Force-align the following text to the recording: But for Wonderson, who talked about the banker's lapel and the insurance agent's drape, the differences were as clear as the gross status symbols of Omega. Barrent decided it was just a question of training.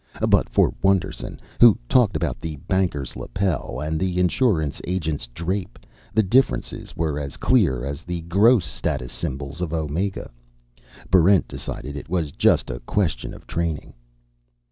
But 0.27 0.49
for 0.49 0.73
Wonderson, 0.81 1.39
who 1.59 1.77
talked 1.87 2.15
about 2.15 2.41
the 2.41 2.55
banker's 2.67 3.15
lapel 3.15 3.79
and 3.79 3.99
the 3.99 4.17
insurance 4.19 4.81
agent's 4.87 5.27
drape, 5.27 5.77
the 6.11 6.23
differences 6.23 6.97
were 6.97 7.19
as 7.19 7.37
clear 7.37 7.85
as 7.85 8.01
the 8.01 8.21
gross 8.21 8.65
status 8.65 9.11
symbols 9.13 9.61
of 9.61 9.73
Omega. 9.73 10.31
Barrent 11.11 11.47
decided 11.47 11.95
it 11.95 12.09
was 12.09 12.31
just 12.31 12.71
a 12.71 12.79
question 12.79 13.31
of 13.31 13.45
training. 13.45 13.93